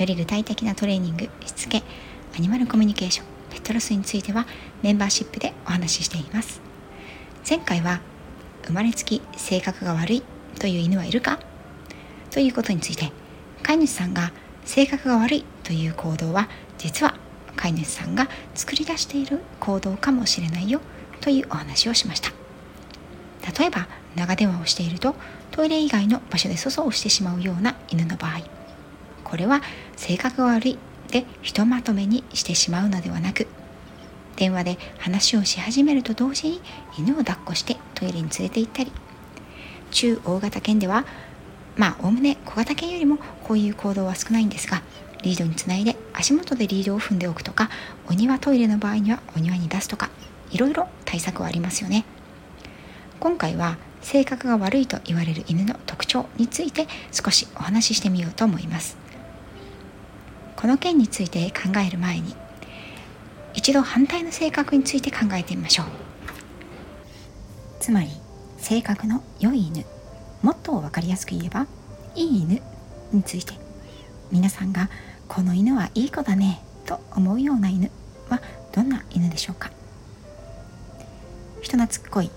[0.00, 1.82] より具体的なトレーニングしつけ
[2.36, 4.46] アニマルコミュニケーションペットロスについては
[4.82, 6.60] メンバーシップでお話ししています。
[7.48, 8.00] 前回は
[8.64, 10.22] 生まれつき性格が悪い
[10.58, 11.38] という犬はいるか？
[12.30, 13.12] ということについて
[13.62, 14.32] 飼い主さんが
[14.64, 16.48] 性格が悪いという行動は
[16.78, 17.16] 実は
[17.56, 20.80] 飼い主さんが作り出している行動かもしれないよ
[21.20, 22.30] というお話をしました。
[23.58, 25.14] 例えば長電話をしていると
[25.50, 28.40] トイレ以外の場所で粗相をしてしまうような犬の場合。
[29.32, 29.62] これは
[29.96, 30.78] 性格が悪い
[31.10, 33.46] でひとまとめにしてしまうのではなく
[34.36, 36.60] 電話で話をし始めると同時に
[36.98, 38.92] 犬を抱っこしてトイレに連れて行ったり。
[39.90, 41.06] 中大型犬では
[41.78, 44.82] まあおおむね小型犬よりもこういう行動は少ないんですが
[45.22, 47.70] リードにつないで足元でリードを踏んでおくとか
[48.10, 50.10] お庭トイレの場合にはお庭に出すとか
[50.50, 52.04] いろいろ対策はありますよね。
[53.18, 59.00] 今回は性格が悪いと言われる犬の特徴について少しお話ししてみようと思います。
[60.62, 62.36] この件について考える前に
[63.52, 65.86] 一度反対の性格について考えてみましょう。
[67.80, 68.06] つまり
[68.58, 69.84] 性格の良い犬
[70.40, 71.66] もっと分かりやすく言えば
[72.14, 72.62] いい犬
[73.10, 73.54] について
[74.30, 74.88] 皆さんが
[75.26, 77.90] この犬はいい子だねと思うような犬
[78.28, 78.40] は
[78.72, 79.72] どんな犬でしょうか。
[81.60, 82.30] 人懐っこい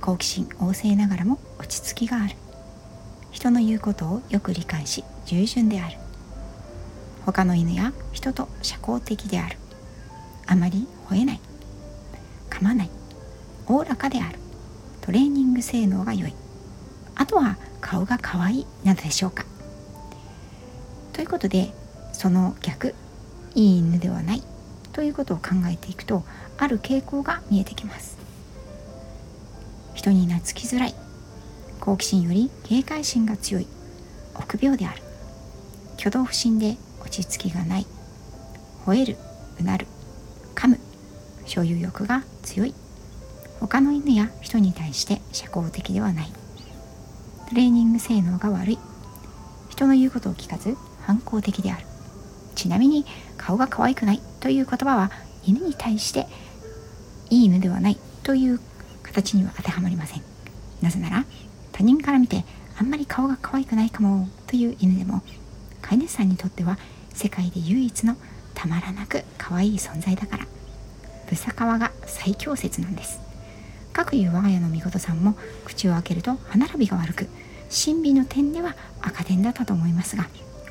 [0.00, 2.34] 好奇心旺盛ながらも落ち着きがある。
[3.30, 6.09] 人の言うことをよく理解し従順である。
[7.32, 9.56] 他の犬や人と社交的である。
[10.46, 11.40] あまり吠えない。
[12.50, 12.90] 噛まない。
[13.66, 14.38] おおらかである。
[15.00, 16.34] トレーニング性能が良い。
[17.14, 19.44] あとは顔が可愛いなどでしょうか。
[21.12, 21.72] ということで
[22.12, 22.94] その逆
[23.54, 24.42] いい犬ではない。
[24.92, 26.24] ということを考えていくと
[26.58, 28.18] ある傾向が見えてきます。
[29.94, 30.94] 人に懐きづらい。
[31.78, 33.66] 好奇心より警戒心が強い。
[34.34, 35.02] 臆病である。
[35.96, 37.86] 挙動不審で落ち着きがない。
[38.86, 39.16] 吠える
[39.60, 39.86] うなる。
[40.54, 40.78] 噛む。
[41.46, 42.74] 所有欲が強い。
[43.60, 46.32] 他の犬や人に対して社交的ではない。
[47.48, 48.78] トレーニング性能が悪い。
[49.68, 51.86] 人の言うことを聞かず反抗的である。
[52.54, 53.04] ちなみに
[53.36, 54.20] 顔が可愛くない。
[54.40, 55.10] という言葉は
[55.44, 56.26] 犬に対して
[57.28, 57.98] いい犬ではない。
[58.22, 58.60] という
[59.02, 60.22] 形には当てはまりません。
[60.80, 61.24] なぜなら
[61.72, 62.44] 他人から見て
[62.78, 64.28] あんまり顔が可愛くないかも。
[64.46, 65.22] という犬でも
[65.82, 66.78] 飼い主さんにとっては
[67.12, 68.16] 世界で唯一の
[68.54, 70.46] たまらなく可愛い存在だから。
[71.28, 73.20] ブサカワが最強説なんです。
[73.92, 77.28] かくいう我が家のみことさんも口を開けると歯並びが悪く
[77.70, 80.28] 神秘の点では赤点だったと思いますが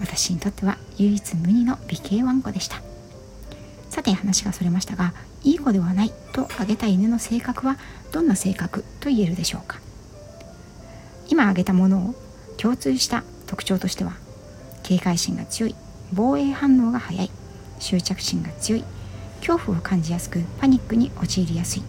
[0.00, 2.82] 私にとっては唯一無二の美形ワンコでした。
[3.90, 5.12] さて話がそれましたが
[5.44, 7.76] いい子ではないと挙げた犬の性格は
[8.10, 9.78] どんな性格と言えるでしょうか。
[11.28, 12.14] 今挙げたものを
[12.56, 14.14] 共通した特徴としては
[14.82, 15.74] 警戒心が強い。
[16.12, 17.30] 防衛反応が早い。
[17.78, 18.84] 執着心が強い。
[19.40, 21.82] 恐怖を感じやすくパニックに陥りやすい。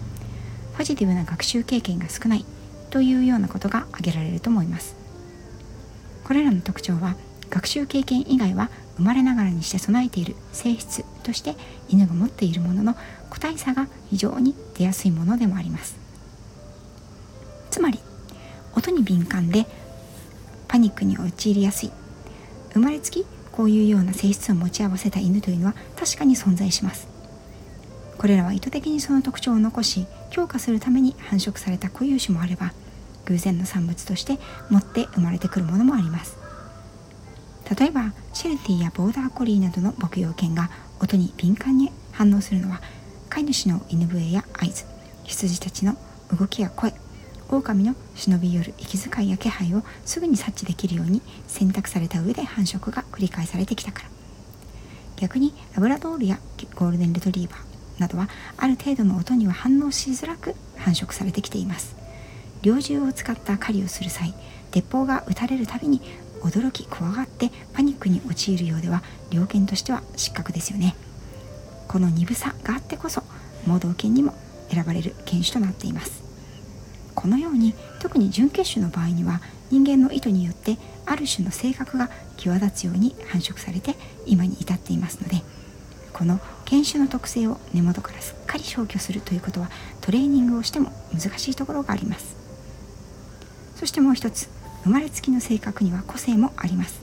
[0.77, 2.45] ポジティブな学習経験が少ない。
[2.89, 4.95] というようなことが挙げられると思います。
[6.23, 7.15] これらの特徴は
[7.49, 10.35] 学習経験以外は生まれながらにして備えている。
[10.51, 11.55] 性質として
[11.89, 12.95] 犬が持っているものの
[13.29, 15.95] 個体差が非常に出やすいものでもあります。
[17.71, 17.99] つまり
[18.75, 19.65] 音に敏感で
[20.67, 21.91] パニックに陥りやすい。
[22.73, 27.07] 生まれつきこういうような性質を持ち合わせた犬というのは確かに存在します。
[28.17, 32.73] これらは意図的にその特徴を残し強化するために繁殖された固有種もあれば
[33.25, 34.39] 偶然の産物として
[34.69, 36.37] 持って生まれてくるものもあります。
[37.77, 40.69] 例えばシェルティやボーダーコリーなどの牧羊犬が
[40.99, 42.81] 音に敏感に反応するのは
[43.29, 44.85] 飼い主の犬笛や合図
[45.23, 45.95] 羊たちの
[46.37, 46.93] 動きや声
[47.57, 54.09] 狼の忍び寄る息遣いや気配をすぐに察知できるように選択された上で繁殖が繰り返されてきたから。
[55.17, 56.39] 逆にラブラドールや
[56.75, 58.27] ゴールデンレトリーバーなどは
[58.57, 61.95] ある程度の音には反応しづらく繁殖されてきています。
[62.61, 64.33] 猟銃を使った狩りをする際
[64.71, 66.01] 鉄砲が撃たれるたびに
[66.41, 70.95] 驚き怖がってパニックに陥るようでは猟犬としては失格ですよね。
[71.87, 73.21] この鈍さがあってこそ
[73.67, 74.33] 盲導犬にも
[74.69, 76.22] 選ばれる犬種となっています。
[77.23, 79.39] このように特に準決種の場合には
[79.71, 85.37] 人間の意図によってある種の性格が際立つように繁殖されて今に至っていますので
[86.11, 89.69] この犬種の特性を根元からすっかり消去するということは
[90.01, 92.35] トレーニングをしても難しいところがあります。
[93.77, 94.49] そしてもう一つ
[94.83, 97.01] 生まれつきの性格には個性もあります。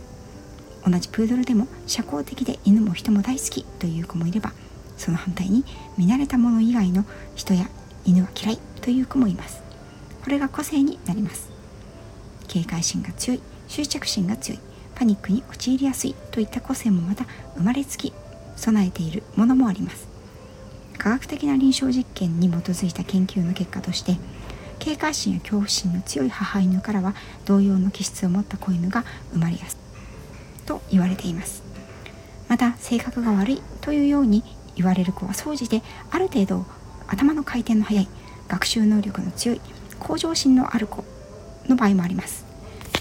[0.84, 4.52] 同じプードルでも社交的で犬も人も大好きという子もいれば
[4.98, 5.64] その反対に
[5.96, 7.70] 見慣れたもの以外の人や
[8.04, 9.69] 犬は嫌いという子もいます。
[10.22, 11.50] これが個性になります。
[12.48, 14.60] 警戒心が強い執着心が強い
[14.94, 17.24] パニックに陥りやすいといった個性もまた
[17.56, 18.12] 生まれつき
[18.56, 20.08] 備えているものもあります。
[20.98, 24.18] 科学的な臨床実験に基づいた研究の結果として
[24.78, 27.14] 警戒心や恐怖心の強い母犬からは
[27.46, 29.78] 同様の気質を持った子犬が生まれやす
[30.62, 31.62] いと言われています。
[32.48, 34.42] また性格が悪いというように
[34.76, 36.66] 言われる子は総じてある程度
[37.06, 38.08] 頭の回転の速い
[38.48, 39.60] 学習能力の強い
[40.00, 41.04] 向上心のある子
[41.68, 42.44] の場合もあります。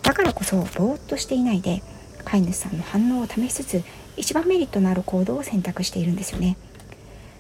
[0.04, 1.82] だからこそぼーっとしていないで
[2.26, 3.84] 飼い主さんの反応を試しつつ
[4.18, 6.58] 一番メリットのある行動を選択しているんですよね。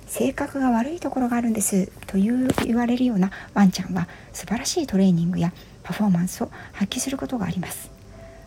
[0.08, 5.54] 性格が悪いところがあるんですという言われるようなワンちゃんは素晴らしいトレーニングや
[5.84, 7.92] パフォーマンスを発揮することがあります。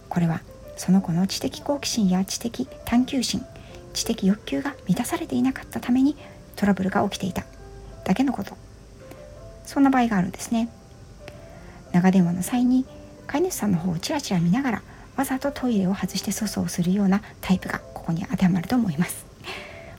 [0.09, 0.41] これは
[0.77, 3.45] その子の知的好奇心や知的探求心
[3.93, 6.17] 知的欲求が満たされていなかったために
[6.57, 7.45] トラブルが起きていた
[8.05, 8.57] だけのこと。
[9.65, 10.69] そんな場合があるんですね。
[11.93, 12.87] 長電話の際に
[13.27, 14.83] 飼い主さんの方をチラチラ見ながら
[15.17, 19.27] わざとトイレを外して粗相するようなタイプがここに当てはまると思います。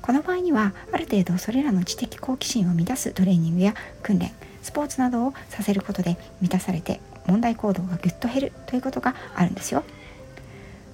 [0.01, 4.31] この場合にはある程度それらの知的好奇心を満たすトレーニングや訓練
[4.61, 9.83] スポーツなどをさせることで満たされて問題行動がぐっと減るということがあるんですよ。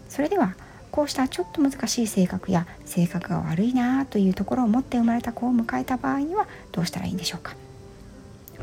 [0.10, 0.56] それでは
[0.92, 7.56] こうしたちょっと難しい性格や性格が悪いなというところを持って生まれた子を迎えた場合にはどうしたらいいんでしょうか。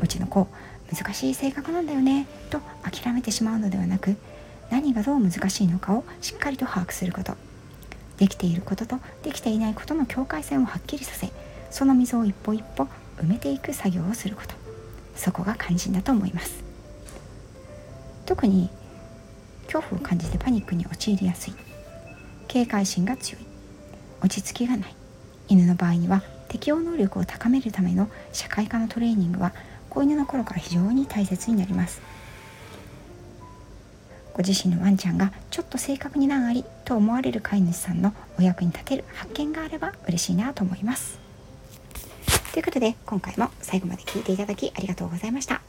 [0.01, 0.47] うちの子
[0.93, 4.15] 難しい性格なんだよねと諦めてしまうのではなく
[4.69, 7.35] 何がどう難しいのかをしっかりと把握すること。
[8.17, 11.31] できていることとできていないことの境界線をはっきりさせ
[11.69, 12.87] その溝を一歩一歩
[13.17, 14.55] 埋めていく作業をすること。
[15.15, 16.63] そこが肝心だと思います。
[18.25, 18.69] 特に
[19.65, 21.53] 恐怖を感じてパニックに陥りやすい。
[22.47, 23.45] 警戒心が強い。
[24.21, 24.95] 落ち着きがない。
[25.49, 29.53] 犬の場合には適応能力を高めるための社会科のトレーニングは
[29.97, 32.01] 子犬の頃から非常に大切になります。
[34.33, 41.17] ご自身のワンちゃんがちょっと正確に難ありと思われる飼い主さんのお役に立てる発見があれば嬉しいなと思います。
[42.53, 45.61] ということで今回も最後まで聞いていただきありがとうございました。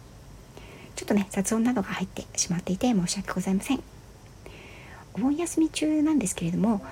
[0.94, 3.82] ちょっとね雑音などが入ってしまっていて申し訳ございません。
[5.14, 6.84] お盆休み中なんですけれども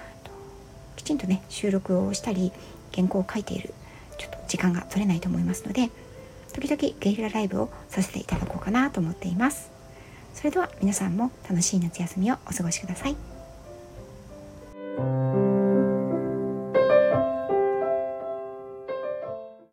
[0.97, 2.51] きちんとね収録をしたり
[2.95, 3.75] 原稿を書いている
[4.17, 5.91] ちょっと時間が取れないと思いますので
[6.57, 9.71] 時々ゲリラライブをさせていただこうかなと思っています
[10.33, 13.36] それでは皆さんも楽しい夏休みをお過ごしください。